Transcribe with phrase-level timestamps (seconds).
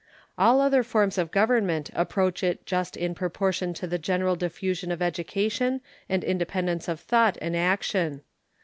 [0.35, 4.99] All other forms of government approach it just in proportion to the general diffusion of
[4.99, 8.23] education and independence of thought and action.